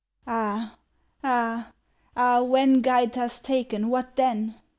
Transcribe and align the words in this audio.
Ah, 0.25 0.79
ah, 1.23 1.73
ah! 2.17 2.41
when 2.41 2.81
Gaëta's 2.81 3.39
taken, 3.39 3.87
what 3.87 4.15
then? 4.15 4.55